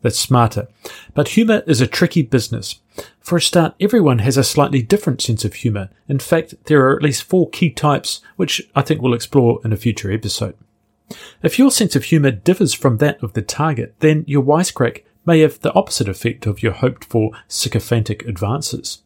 that's 0.00 0.18
smarter. 0.18 0.68
But 1.14 1.28
humour 1.28 1.62
is 1.66 1.80
a 1.80 1.86
tricky 1.86 2.22
business. 2.22 2.80
For 3.20 3.36
a 3.36 3.40
start, 3.40 3.74
everyone 3.80 4.18
has 4.18 4.36
a 4.36 4.44
slightly 4.44 4.82
different 4.82 5.22
sense 5.22 5.44
of 5.44 5.54
humour. 5.54 5.90
In 6.08 6.18
fact, 6.18 6.54
there 6.64 6.84
are 6.88 6.96
at 6.96 7.02
least 7.02 7.22
four 7.22 7.48
key 7.50 7.70
types, 7.70 8.20
which 8.36 8.68
I 8.74 8.82
think 8.82 9.00
we'll 9.00 9.14
explore 9.14 9.60
in 9.64 9.72
a 9.72 9.76
future 9.76 10.12
episode. 10.12 10.56
If 11.42 11.58
your 11.58 11.70
sense 11.70 11.96
of 11.96 12.04
humour 12.04 12.30
differs 12.30 12.74
from 12.74 12.98
that 12.98 13.22
of 13.22 13.32
the 13.32 13.42
target, 13.42 13.94
then 14.00 14.24
your 14.26 14.42
wisecrack 14.42 15.02
may 15.24 15.40
have 15.40 15.60
the 15.60 15.72
opposite 15.74 16.08
effect 16.08 16.46
of 16.46 16.62
your 16.62 16.72
hoped 16.72 17.04
for 17.04 17.32
sycophantic 17.48 18.26
advances. 18.26 19.02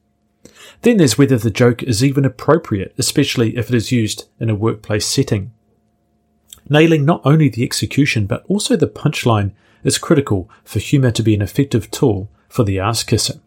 Then 0.83 0.97
there's 0.97 1.19
whether 1.19 1.39
the 1.39 1.51
joke 1.51 1.83
is 1.83 2.05
even 2.05 2.25
appropriate, 2.25 2.95
especially 2.99 3.57
if 3.57 3.69
it 3.69 3.75
is 3.75 3.93
used 3.93 4.29
in 4.41 4.51
a 4.51 4.55
workplace 4.55 5.07
setting. 5.07 5.53
Nailing 6.69 7.05
not 7.05 7.21
only 7.25 7.49
the 7.49 7.63
execution 7.63 8.27
but 8.27 8.45
also 8.49 8.77
the 8.77 8.87
punchline 8.87 9.53
is 9.85 9.99
critical 9.99 10.51
for 10.65 10.79
humour 10.79 11.11
to 11.13 11.23
be 11.23 11.35
an 11.35 11.43
effective 11.43 11.91
tool 11.91 12.29
for 12.49 12.65
the 12.65 12.79
ass 12.79 13.03
kisser. 13.03 13.41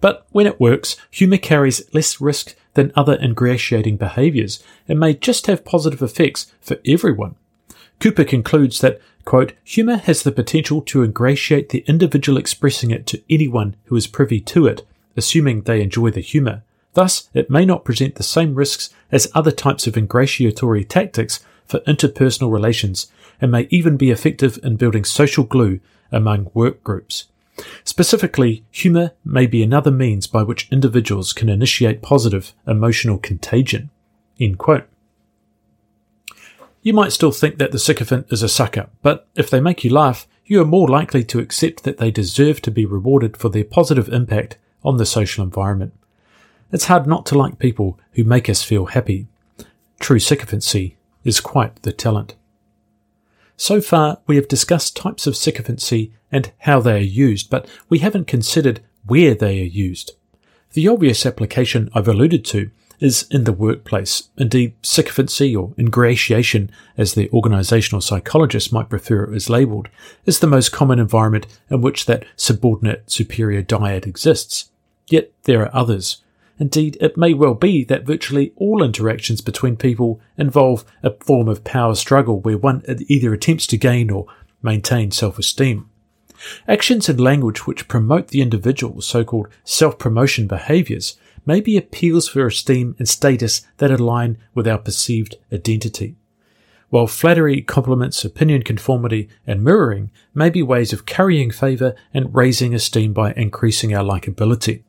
But 0.00 0.26
when 0.30 0.46
it 0.46 0.60
works, 0.60 0.96
humour 1.10 1.36
carries 1.36 1.82
less 1.92 2.20
risk 2.20 2.54
than 2.78 2.92
other 2.94 3.18
ingratiating 3.20 3.96
behaviours 3.96 4.62
and 4.86 5.00
may 5.00 5.12
just 5.12 5.48
have 5.48 5.64
positive 5.64 6.00
effects 6.00 6.52
for 6.60 6.76
everyone. 6.86 7.34
Cooper 7.98 8.22
concludes 8.22 8.80
that, 8.80 9.00
quote, 9.24 9.52
humour 9.64 9.96
has 9.96 10.22
the 10.22 10.30
potential 10.30 10.80
to 10.82 11.02
ingratiate 11.02 11.70
the 11.70 11.82
individual 11.88 12.38
expressing 12.38 12.92
it 12.92 13.04
to 13.08 13.20
anyone 13.28 13.74
who 13.86 13.96
is 13.96 14.06
privy 14.06 14.40
to 14.42 14.68
it, 14.68 14.86
assuming 15.16 15.62
they 15.62 15.82
enjoy 15.82 16.12
the 16.12 16.20
humour. 16.20 16.62
Thus, 16.92 17.28
it 17.34 17.50
may 17.50 17.64
not 17.64 17.84
present 17.84 18.14
the 18.14 18.22
same 18.22 18.54
risks 18.54 18.90
as 19.10 19.32
other 19.34 19.50
types 19.50 19.88
of 19.88 19.94
ingratiatory 19.94 20.88
tactics 20.88 21.44
for 21.66 21.80
interpersonal 21.80 22.52
relations 22.52 23.08
and 23.40 23.50
may 23.50 23.66
even 23.70 23.96
be 23.96 24.12
effective 24.12 24.60
in 24.62 24.76
building 24.76 25.04
social 25.04 25.42
glue 25.42 25.80
among 26.12 26.52
work 26.54 26.84
groups. 26.84 27.26
Specifically, 27.84 28.64
humour 28.70 29.12
may 29.24 29.46
be 29.46 29.62
another 29.62 29.90
means 29.90 30.26
by 30.26 30.42
which 30.42 30.68
individuals 30.70 31.32
can 31.32 31.48
initiate 31.48 32.02
positive 32.02 32.54
emotional 32.66 33.18
contagion. 33.18 33.90
You 36.82 36.92
might 36.92 37.12
still 37.12 37.32
think 37.32 37.58
that 37.58 37.72
the 37.72 37.78
sycophant 37.78 38.26
is 38.30 38.42
a 38.42 38.48
sucker, 38.48 38.88
but 39.02 39.26
if 39.34 39.50
they 39.50 39.60
make 39.60 39.84
you 39.84 39.92
laugh, 39.92 40.26
you 40.46 40.60
are 40.62 40.66
more 40.66 40.88
likely 40.88 41.24
to 41.24 41.40
accept 41.40 41.82
that 41.82 41.98
they 41.98 42.10
deserve 42.10 42.62
to 42.62 42.70
be 42.70 42.86
rewarded 42.86 43.36
for 43.36 43.48
their 43.48 43.64
positive 43.64 44.08
impact 44.08 44.56
on 44.84 44.96
the 44.96 45.04
social 45.04 45.44
environment. 45.44 45.92
It's 46.72 46.86
hard 46.86 47.06
not 47.06 47.26
to 47.26 47.38
like 47.38 47.58
people 47.58 47.98
who 48.12 48.24
make 48.24 48.48
us 48.48 48.62
feel 48.62 48.86
happy. 48.86 49.26
True 50.00 50.18
sycophancy 50.18 50.96
is 51.24 51.40
quite 51.40 51.82
the 51.82 51.92
talent. 51.92 52.36
So 53.60 53.80
far, 53.80 54.20
we 54.28 54.36
have 54.36 54.46
discussed 54.46 54.96
types 54.96 55.26
of 55.26 55.36
sycophancy 55.36 56.12
and 56.30 56.52
how 56.60 56.80
they 56.80 56.94
are 56.94 57.02
used, 57.02 57.50
but 57.50 57.68
we 57.88 57.98
haven't 57.98 58.28
considered 58.28 58.80
where 59.04 59.34
they 59.34 59.60
are 59.60 59.64
used. 59.64 60.12
The 60.74 60.86
obvious 60.86 61.26
application 61.26 61.90
I've 61.92 62.06
alluded 62.06 62.44
to 62.46 62.70
is 63.00 63.26
in 63.32 63.44
the 63.44 63.52
workplace. 63.52 64.28
Indeed, 64.36 64.74
sycophancy 64.82 65.56
or 65.56 65.74
ingratiation, 65.76 66.70
as 66.96 67.14
the 67.14 67.28
organizational 67.30 68.00
psychologist 68.00 68.72
might 68.72 68.88
prefer 68.88 69.24
it 69.24 69.36
is 69.36 69.50
labeled, 69.50 69.88
is 70.24 70.38
the 70.38 70.46
most 70.46 70.70
common 70.70 71.00
environment 71.00 71.46
in 71.68 71.80
which 71.80 72.06
that 72.06 72.24
subordinate 72.36 73.10
superior 73.10 73.62
dyad 73.62 74.06
exists. 74.06 74.70
Yet 75.08 75.32
there 75.44 75.62
are 75.62 75.74
others, 75.74 76.22
Indeed, 76.58 76.96
it 77.00 77.16
may 77.16 77.34
well 77.34 77.54
be 77.54 77.84
that 77.84 78.06
virtually 78.06 78.52
all 78.56 78.82
interactions 78.82 79.40
between 79.40 79.76
people 79.76 80.20
involve 80.36 80.84
a 81.02 81.14
form 81.20 81.48
of 81.48 81.64
power 81.64 81.94
struggle 81.94 82.40
where 82.40 82.58
one 82.58 82.82
either 83.06 83.32
attempts 83.32 83.66
to 83.68 83.76
gain 83.76 84.10
or 84.10 84.26
maintain 84.62 85.10
self-esteem. 85.10 85.88
Actions 86.66 87.08
and 87.08 87.20
language 87.20 87.66
which 87.66 87.88
promote 87.88 88.28
the 88.28 88.40
individual's 88.40 89.06
so-called 89.06 89.48
self-promotion 89.64 90.46
behaviors 90.46 91.16
may 91.46 91.60
be 91.60 91.76
appeals 91.76 92.28
for 92.28 92.46
esteem 92.46 92.94
and 92.98 93.08
status 93.08 93.62
that 93.78 93.90
align 93.90 94.38
with 94.54 94.66
our 94.66 94.78
perceived 94.78 95.36
identity. 95.52 96.16
While 96.90 97.06
flattery, 97.06 97.60
compliments, 97.60 98.24
opinion 98.24 98.62
conformity, 98.62 99.28
and 99.46 99.62
mirroring 99.62 100.10
may 100.34 100.48
be 100.48 100.62
ways 100.62 100.92
of 100.92 101.06
currying 101.06 101.50
favour 101.50 101.94
and 102.14 102.34
raising 102.34 102.74
esteem 102.74 103.12
by 103.12 103.32
increasing 103.32 103.94
our 103.94 104.04
likability. 104.04 104.82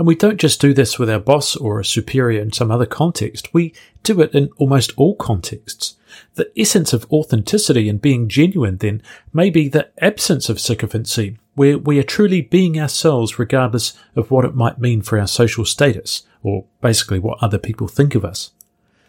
And 0.00 0.06
we 0.06 0.14
don't 0.14 0.40
just 0.40 0.62
do 0.62 0.72
this 0.72 0.98
with 0.98 1.10
our 1.10 1.18
boss 1.18 1.54
or 1.56 1.78
a 1.78 1.84
superior 1.84 2.40
in 2.40 2.54
some 2.54 2.70
other 2.70 2.86
context, 2.86 3.52
we 3.52 3.74
do 4.02 4.22
it 4.22 4.34
in 4.34 4.48
almost 4.56 4.94
all 4.96 5.14
contexts. 5.14 5.98
The 6.36 6.50
essence 6.58 6.94
of 6.94 7.04
authenticity 7.12 7.86
and 7.86 8.00
being 8.00 8.26
genuine, 8.26 8.78
then, 8.78 9.02
may 9.34 9.50
be 9.50 9.68
the 9.68 9.90
absence 10.02 10.48
of 10.48 10.58
sycophancy, 10.58 11.36
where 11.54 11.76
we 11.76 11.98
are 11.98 12.02
truly 12.02 12.40
being 12.40 12.80
ourselves 12.80 13.38
regardless 13.38 13.92
of 14.16 14.30
what 14.30 14.46
it 14.46 14.54
might 14.54 14.78
mean 14.78 15.02
for 15.02 15.20
our 15.20 15.26
social 15.26 15.66
status, 15.66 16.22
or 16.42 16.64
basically 16.80 17.18
what 17.18 17.36
other 17.42 17.58
people 17.58 17.86
think 17.86 18.14
of 18.14 18.24
us. 18.24 18.52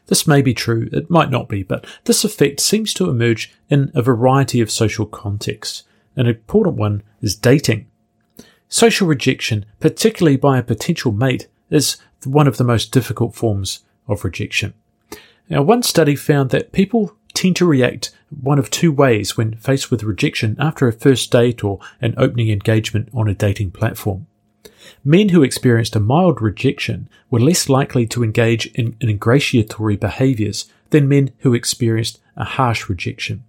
This 0.07 0.27
may 0.27 0.41
be 0.41 0.53
true, 0.53 0.89
it 0.91 1.09
might 1.09 1.31
not 1.31 1.47
be, 1.47 1.63
but 1.63 1.85
this 2.03 2.25
effect 2.25 2.59
seems 2.59 2.93
to 2.95 3.09
emerge 3.09 3.55
in 3.69 3.93
a 3.95 4.01
variety 4.01 4.59
of 4.59 4.69
social 4.69 5.05
contexts. 5.05 5.83
An 6.17 6.27
important 6.27 6.75
one 6.75 7.01
is 7.21 7.33
dating. 7.37 7.87
Social 8.73 9.05
rejection, 9.05 9.65
particularly 9.81 10.37
by 10.37 10.57
a 10.57 10.63
potential 10.63 11.11
mate, 11.11 11.47
is 11.69 11.97
one 12.23 12.47
of 12.47 12.55
the 12.55 12.63
most 12.63 12.93
difficult 12.93 13.35
forms 13.35 13.81
of 14.07 14.23
rejection. 14.23 14.73
Now, 15.49 15.61
one 15.61 15.83
study 15.83 16.15
found 16.15 16.51
that 16.51 16.71
people 16.71 17.13
tend 17.33 17.57
to 17.57 17.65
react 17.65 18.11
one 18.29 18.57
of 18.57 18.71
two 18.71 18.93
ways 18.93 19.35
when 19.35 19.55
faced 19.55 19.91
with 19.91 20.03
rejection 20.03 20.55
after 20.57 20.87
a 20.87 20.93
first 20.93 21.29
date 21.33 21.65
or 21.65 21.79
an 21.99 22.13
opening 22.15 22.49
engagement 22.49 23.09
on 23.13 23.27
a 23.27 23.35
dating 23.35 23.71
platform. 23.71 24.25
Men 25.03 25.29
who 25.29 25.43
experienced 25.43 25.97
a 25.97 25.99
mild 25.99 26.41
rejection 26.41 27.09
were 27.29 27.41
less 27.41 27.67
likely 27.67 28.07
to 28.07 28.23
engage 28.23 28.67
in 28.67 28.93
ingratiatory 28.93 29.99
behaviors 29.99 30.71
than 30.91 31.09
men 31.09 31.31
who 31.39 31.53
experienced 31.53 32.21
a 32.37 32.45
harsh 32.45 32.87
rejection. 32.87 33.43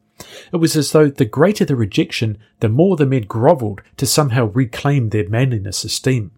It 0.53 0.57
was 0.57 0.77
as 0.77 0.93
though 0.93 1.09
the 1.09 1.25
greater 1.25 1.65
the 1.65 1.77
rejection, 1.77 2.39
the 2.61 2.69
more 2.69 2.97
the 2.97 3.07
men 3.07 3.23
grovelled 3.23 3.83
to 3.97 4.07
somehow 4.07 4.47
reclaim 4.47 5.09
their 5.09 5.29
manliness 5.29 5.85
esteem. 5.85 6.33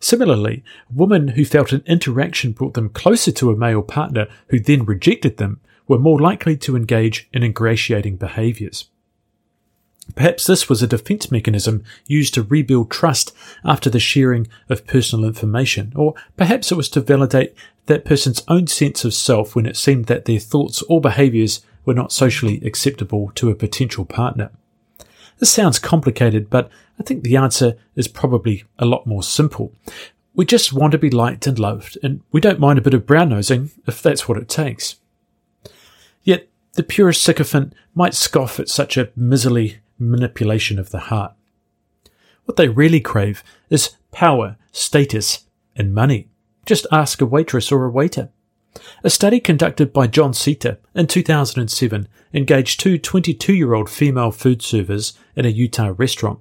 Similarly, 0.00 0.62
women 0.94 1.28
who 1.28 1.44
felt 1.44 1.72
an 1.72 1.82
interaction 1.86 2.52
brought 2.52 2.74
them 2.74 2.88
closer 2.88 3.32
to 3.32 3.50
a 3.50 3.56
male 3.56 3.82
partner 3.82 4.28
who 4.48 4.60
then 4.60 4.84
rejected 4.84 5.36
them 5.36 5.60
were 5.88 5.98
more 5.98 6.20
likely 6.20 6.56
to 6.56 6.76
engage 6.76 7.28
in 7.32 7.42
ingratiating 7.42 8.16
behaviours. 8.16 8.88
Perhaps 10.14 10.46
this 10.46 10.68
was 10.68 10.82
a 10.82 10.86
defense 10.86 11.30
mechanism 11.32 11.82
used 12.06 12.32
to 12.34 12.42
rebuild 12.42 12.90
trust 12.90 13.34
after 13.64 13.90
the 13.90 14.00
sharing 14.00 14.46
of 14.68 14.86
personal 14.86 15.26
information, 15.26 15.92
or 15.96 16.14
perhaps 16.36 16.70
it 16.70 16.76
was 16.76 16.88
to 16.90 17.00
validate 17.00 17.54
that 17.86 18.04
person's 18.04 18.42
own 18.48 18.66
sense 18.66 19.04
of 19.04 19.14
self 19.14 19.54
when 19.54 19.66
it 19.66 19.76
seemed 19.76 20.06
that 20.06 20.24
their 20.24 20.38
thoughts 20.38 20.82
or 20.82 21.00
behaviours 21.00 21.64
were 21.86 21.94
not 21.94 22.12
socially 22.12 22.60
acceptable 22.62 23.32
to 23.36 23.48
a 23.48 23.54
potential 23.54 24.04
partner. 24.04 24.50
This 25.38 25.50
sounds 25.50 25.78
complicated, 25.78 26.50
but 26.50 26.68
I 26.98 27.02
think 27.02 27.22
the 27.22 27.36
answer 27.36 27.76
is 27.94 28.08
probably 28.08 28.64
a 28.78 28.84
lot 28.84 29.06
more 29.06 29.22
simple. 29.22 29.72
We 30.34 30.44
just 30.44 30.72
want 30.72 30.92
to 30.92 30.98
be 30.98 31.10
liked 31.10 31.46
and 31.46 31.58
loved, 31.58 31.96
and 32.02 32.20
we 32.32 32.40
don't 32.40 32.60
mind 32.60 32.78
a 32.78 32.82
bit 32.82 32.94
of 32.94 33.06
brown 33.06 33.30
nosing 33.30 33.70
if 33.86 34.02
that's 34.02 34.28
what 34.28 34.36
it 34.36 34.48
takes. 34.48 34.96
Yet 36.22 36.48
the 36.74 36.82
purest 36.82 37.22
sycophant 37.22 37.72
might 37.94 38.14
scoff 38.14 38.60
at 38.60 38.68
such 38.68 38.96
a 38.96 39.10
miserly 39.16 39.78
manipulation 39.98 40.78
of 40.78 40.90
the 40.90 40.98
heart. 40.98 41.32
What 42.44 42.56
they 42.56 42.68
really 42.68 43.00
crave 43.00 43.42
is 43.70 43.96
power, 44.12 44.56
status, 44.72 45.44
and 45.74 45.94
money. 45.94 46.28
Just 46.64 46.86
ask 46.90 47.20
a 47.20 47.26
waitress 47.26 47.70
or 47.70 47.84
a 47.84 47.90
waiter. 47.90 48.30
A 49.04 49.10
study 49.10 49.40
conducted 49.40 49.92
by 49.92 50.06
John 50.06 50.34
Seiter 50.34 50.78
in 50.94 51.06
2007 51.06 52.08
engaged 52.32 52.80
two 52.80 52.98
22 52.98 53.54
year 53.54 53.74
old 53.74 53.88
female 53.88 54.30
food 54.30 54.62
servers 54.62 55.18
in 55.34 55.44
a 55.44 55.50
Utah 55.50 55.94
restaurant. 55.96 56.40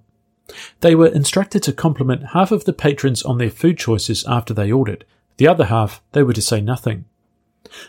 They 0.81 0.95
were 0.95 1.07
instructed 1.07 1.63
to 1.63 1.73
compliment 1.73 2.27
half 2.33 2.51
of 2.51 2.65
the 2.65 2.73
patrons 2.73 3.23
on 3.23 3.37
their 3.37 3.49
food 3.49 3.77
choices 3.77 4.23
after 4.27 4.53
they 4.53 4.71
ordered. 4.71 5.05
The 5.37 5.47
other 5.47 5.65
half, 5.65 6.01
they 6.11 6.23
were 6.23 6.33
to 6.33 6.41
say 6.41 6.61
nothing. 6.61 7.05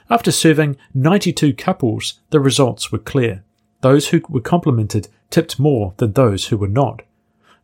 After 0.08 0.32
serving 0.32 0.76
92 0.94 1.54
couples, 1.54 2.14
the 2.30 2.40
results 2.40 2.90
were 2.90 2.98
clear. 2.98 3.44
Those 3.82 4.08
who 4.08 4.22
were 4.28 4.40
complimented 4.40 5.08
tipped 5.30 5.58
more 5.58 5.94
than 5.98 6.12
those 6.12 6.46
who 6.46 6.56
were 6.56 6.68
not. 6.68 7.02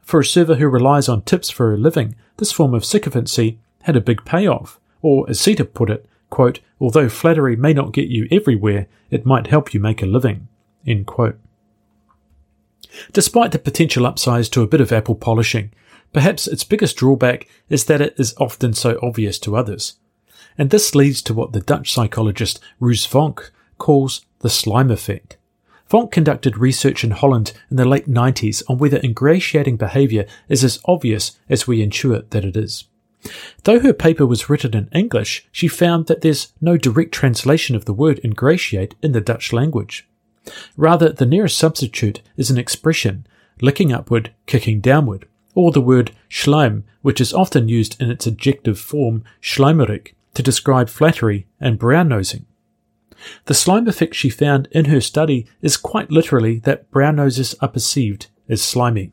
For 0.02 0.20
a 0.20 0.24
server 0.24 0.56
who 0.56 0.68
relies 0.68 1.08
on 1.08 1.22
tips 1.22 1.50
for 1.50 1.72
a 1.72 1.78
living, 1.78 2.14
this 2.36 2.52
form 2.52 2.74
of 2.74 2.84
sycophancy 2.84 3.58
had 3.82 3.96
a 3.96 4.00
big 4.00 4.24
payoff, 4.24 4.78
or 5.00 5.28
as 5.28 5.40
Seiter 5.40 5.64
put 5.64 5.90
it, 5.90 6.06
quote, 6.32 6.60
although 6.80 7.10
flattery 7.10 7.54
may 7.54 7.74
not 7.74 7.92
get 7.92 8.08
you 8.08 8.26
everywhere, 8.32 8.88
it 9.10 9.26
might 9.26 9.48
help 9.48 9.74
you 9.74 9.78
make 9.78 10.02
a 10.02 10.06
living. 10.06 10.48
Despite 13.12 13.52
the 13.52 13.58
potential 13.58 14.06
upsides 14.06 14.48
to 14.48 14.62
a 14.62 14.66
bit 14.66 14.80
of 14.80 14.90
apple 14.92 15.14
polishing, 15.14 15.72
perhaps 16.14 16.48
its 16.48 16.64
biggest 16.64 16.96
drawback 16.96 17.46
is 17.68 17.84
that 17.84 18.00
it 18.00 18.14
is 18.18 18.34
often 18.38 18.72
so 18.72 18.98
obvious 19.02 19.38
to 19.40 19.56
others. 19.56 19.96
And 20.56 20.70
this 20.70 20.94
leads 20.94 21.20
to 21.22 21.34
what 21.34 21.52
the 21.52 21.60
Dutch 21.60 21.92
psychologist 21.92 22.60
Roos 22.80 23.06
Vonk 23.06 23.50
calls 23.76 24.24
the 24.40 24.50
slime 24.50 24.90
effect. 24.90 25.36
Vonk 25.90 26.10
conducted 26.10 26.56
research 26.56 27.04
in 27.04 27.10
Holland 27.10 27.52
in 27.70 27.76
the 27.76 27.84
late 27.84 28.08
90s 28.08 28.62
on 28.70 28.78
whether 28.78 29.00
ingratiating 29.04 29.76
behaviour 29.76 30.24
is 30.48 30.64
as 30.64 30.80
obvious 30.86 31.38
as 31.50 31.66
we 31.66 31.86
intuit 31.86 32.30
that 32.30 32.46
it 32.46 32.56
is. 32.56 32.84
Though 33.64 33.80
her 33.80 33.92
paper 33.92 34.26
was 34.26 34.50
written 34.50 34.74
in 34.74 34.88
English, 34.92 35.46
she 35.52 35.68
found 35.68 36.06
that 36.06 36.22
there's 36.22 36.52
no 36.60 36.76
direct 36.76 37.12
translation 37.12 37.76
of 37.76 37.84
the 37.84 37.92
word 37.92 38.20
ingratiate 38.24 38.94
in 39.02 39.12
the 39.12 39.20
Dutch 39.20 39.52
language. 39.52 40.08
Rather, 40.76 41.10
the 41.10 41.26
nearest 41.26 41.56
substitute 41.56 42.20
is 42.36 42.50
an 42.50 42.58
expression, 42.58 43.26
licking 43.60 43.92
upward, 43.92 44.32
kicking 44.46 44.80
downward, 44.80 45.28
or 45.54 45.70
the 45.70 45.80
word 45.80 46.12
slijm, 46.28 46.82
which 47.02 47.20
is 47.20 47.32
often 47.32 47.68
used 47.68 48.00
in 48.00 48.10
its 48.10 48.26
adjective 48.26 48.78
form 48.78 49.22
slijmerig 49.40 50.12
to 50.34 50.42
describe 50.42 50.88
flattery 50.88 51.46
and 51.60 51.78
brown 51.78 52.08
nosing. 52.08 52.46
The 53.44 53.54
slime 53.54 53.86
effect 53.86 54.16
she 54.16 54.30
found 54.30 54.66
in 54.72 54.86
her 54.86 55.00
study 55.00 55.46
is 55.60 55.76
quite 55.76 56.10
literally 56.10 56.58
that 56.60 56.90
brown 56.90 57.16
noses 57.16 57.54
are 57.60 57.68
perceived 57.68 58.26
as 58.48 58.62
slimy. 58.62 59.12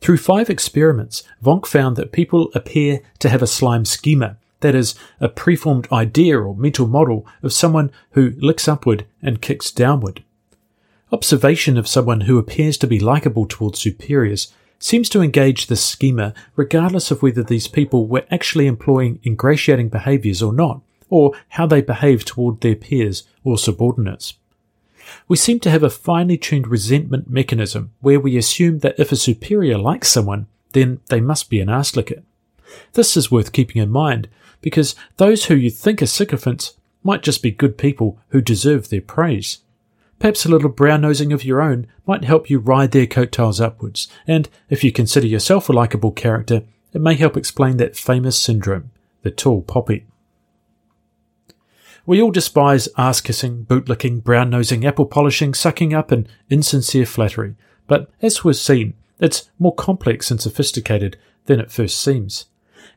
Through 0.00 0.18
five 0.18 0.48
experiments, 0.48 1.22
Vonk 1.44 1.66
found 1.66 1.96
that 1.96 2.12
people 2.12 2.50
appear 2.54 3.00
to 3.18 3.28
have 3.28 3.42
a 3.42 3.46
slime 3.46 3.84
schema, 3.84 4.36
that 4.60 4.74
is, 4.74 4.94
a 5.20 5.28
preformed 5.28 5.88
idea 5.92 6.38
or 6.38 6.56
mental 6.56 6.86
model 6.86 7.26
of 7.42 7.52
someone 7.52 7.90
who 8.12 8.32
licks 8.38 8.68
upward 8.68 9.06
and 9.22 9.42
kicks 9.42 9.70
downward. 9.70 10.22
Observation 11.12 11.76
of 11.76 11.88
someone 11.88 12.22
who 12.22 12.38
appears 12.38 12.76
to 12.78 12.86
be 12.86 13.00
likable 13.00 13.46
towards 13.46 13.80
superiors 13.80 14.52
seems 14.78 15.08
to 15.08 15.22
engage 15.22 15.66
this 15.66 15.84
schema 15.84 16.34
regardless 16.54 17.10
of 17.10 17.22
whether 17.22 17.42
these 17.42 17.66
people 17.66 18.06
were 18.06 18.24
actually 18.30 18.66
employing 18.66 19.18
ingratiating 19.24 19.88
behaviours 19.88 20.42
or 20.42 20.52
not 20.52 20.80
or 21.10 21.32
how 21.50 21.66
they 21.66 21.80
behave 21.80 22.24
toward 22.24 22.60
their 22.60 22.76
peers 22.76 23.24
or 23.42 23.56
subordinates. 23.56 24.34
We 25.26 25.36
seem 25.36 25.60
to 25.60 25.70
have 25.70 25.82
a 25.82 25.90
finely 25.90 26.36
tuned 26.36 26.68
resentment 26.68 27.30
mechanism 27.30 27.92
where 28.00 28.20
we 28.20 28.36
assume 28.36 28.80
that 28.80 28.98
if 28.98 29.12
a 29.12 29.16
superior 29.16 29.78
likes 29.78 30.08
someone, 30.08 30.46
then 30.72 31.00
they 31.08 31.20
must 31.20 31.50
be 31.50 31.60
an 31.60 31.68
arse 31.68 31.96
licker. 31.96 32.22
This 32.92 33.16
is 33.16 33.30
worth 33.30 33.52
keeping 33.52 33.80
in 33.82 33.90
mind 33.90 34.28
because 34.60 34.94
those 35.16 35.46
who 35.46 35.54
you 35.54 35.70
think 35.70 36.02
are 36.02 36.06
sycophants 36.06 36.74
might 37.02 37.22
just 37.22 37.42
be 37.42 37.50
good 37.50 37.78
people 37.78 38.18
who 38.28 38.40
deserve 38.40 38.88
their 38.88 39.00
praise. 39.00 39.58
Perhaps 40.18 40.44
a 40.44 40.48
little 40.48 40.68
brown 40.68 41.02
nosing 41.02 41.32
of 41.32 41.44
your 41.44 41.60
own 41.60 41.86
might 42.06 42.24
help 42.24 42.50
you 42.50 42.58
ride 42.58 42.90
their 42.90 43.06
coattails 43.06 43.60
upwards, 43.60 44.08
and 44.26 44.48
if 44.68 44.82
you 44.82 44.90
consider 44.90 45.26
yourself 45.26 45.68
a 45.68 45.72
likable 45.72 46.10
character, 46.10 46.62
it 46.92 47.00
may 47.00 47.14
help 47.14 47.36
explain 47.36 47.76
that 47.76 47.96
famous 47.96 48.36
syndrome, 48.38 48.90
the 49.22 49.30
tall 49.30 49.62
poppy. 49.62 50.06
We 52.08 52.22
all 52.22 52.30
despise 52.30 52.88
ass 52.96 53.20
kissing, 53.20 53.64
boot 53.64 53.86
licking, 53.86 54.20
brown 54.20 54.48
nosing, 54.48 54.86
apple 54.86 55.04
polishing, 55.04 55.52
sucking 55.52 55.92
up, 55.92 56.10
and 56.10 56.26
insincere 56.48 57.04
flattery. 57.04 57.54
But 57.86 58.10
as 58.22 58.42
we've 58.42 58.56
seen, 58.56 58.94
it's 59.20 59.50
more 59.58 59.74
complex 59.74 60.30
and 60.30 60.40
sophisticated 60.40 61.18
than 61.44 61.60
it 61.60 61.70
first 61.70 62.00
seems. 62.00 62.46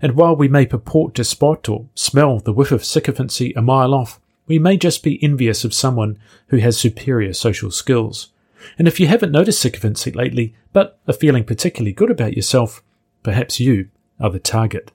And 0.01 0.13
while 0.13 0.33
we 0.33 0.47
may 0.47 0.65
purport 0.65 1.13
to 1.15 1.25
spot 1.25 1.67
or 1.67 1.87
smell 1.93 2.39
the 2.39 2.53
whiff 2.53 2.71
of 2.71 2.85
sycophancy 2.85 3.51
a 3.51 3.61
mile 3.61 3.93
off, 3.93 4.21
we 4.47 4.59
may 4.59 4.77
just 4.77 5.03
be 5.03 5.21
envious 5.21 5.65
of 5.65 5.73
someone 5.73 6.17
who 6.47 6.59
has 6.59 6.77
superior 6.77 7.33
social 7.33 7.69
skills. 7.69 8.29
And 8.77 8.87
if 8.87 8.97
you 8.97 9.07
haven't 9.07 9.33
noticed 9.33 9.59
sycophancy 9.59 10.11
lately, 10.13 10.55
but 10.71 11.01
are 11.05 11.13
feeling 11.13 11.43
particularly 11.43 11.91
good 11.91 12.11
about 12.11 12.37
yourself, 12.37 12.81
perhaps 13.23 13.59
you 13.59 13.89
are 14.21 14.29
the 14.29 14.39
target. 14.39 14.89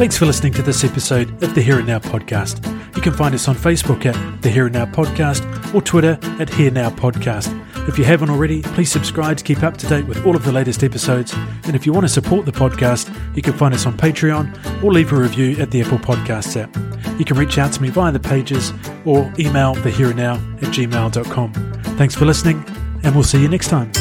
Thanks 0.00 0.16
for 0.16 0.24
listening 0.24 0.54
to 0.54 0.62
this 0.62 0.82
episode 0.82 1.30
of 1.42 1.54
the 1.54 1.60
Here 1.60 1.76
and 1.76 1.86
Now 1.86 1.98
podcast. 1.98 2.64
You 2.96 3.02
can 3.02 3.12
find 3.12 3.34
us 3.34 3.48
on 3.48 3.54
Facebook 3.54 4.06
at 4.06 4.40
the 4.40 4.48
Here 4.48 4.64
and 4.64 4.72
Now 4.72 4.86
podcast 4.86 5.74
or 5.74 5.82
Twitter 5.82 6.18
at 6.40 6.48
Here 6.48 6.70
Now 6.70 6.88
podcast. 6.88 7.54
If 7.86 7.98
you 7.98 8.04
haven't 8.04 8.30
already, 8.30 8.62
please 8.62 8.90
subscribe 8.90 9.36
to 9.36 9.44
keep 9.44 9.62
up 9.62 9.76
to 9.76 9.86
date 9.86 10.06
with 10.06 10.24
all 10.24 10.34
of 10.34 10.42
the 10.42 10.52
latest 10.52 10.82
episodes. 10.82 11.34
And 11.64 11.76
if 11.76 11.84
you 11.84 11.92
want 11.92 12.04
to 12.04 12.08
support 12.08 12.46
the 12.46 12.50
podcast, 12.50 13.14
you 13.36 13.42
can 13.42 13.52
find 13.52 13.74
us 13.74 13.84
on 13.84 13.94
Patreon 13.94 14.82
or 14.82 14.90
leave 14.90 15.12
a 15.12 15.16
review 15.16 15.58
at 15.58 15.70
the 15.70 15.82
Apple 15.82 15.98
Podcasts 15.98 16.56
app. 16.58 16.74
You 17.18 17.26
can 17.26 17.36
reach 17.36 17.58
out 17.58 17.70
to 17.74 17.82
me 17.82 17.90
via 17.90 18.10
the 18.10 18.20
pages 18.20 18.72
or 19.04 19.30
email 19.38 19.74
the 19.74 19.90
here 19.90 20.08
and 20.08 20.16
now 20.16 20.36
at 20.36 20.72
gmail.com. 20.72 21.52
Thanks 21.98 22.14
for 22.14 22.24
listening, 22.24 22.64
and 23.02 23.14
we'll 23.14 23.22
see 23.22 23.42
you 23.42 23.48
next 23.48 23.68
time. 23.68 23.92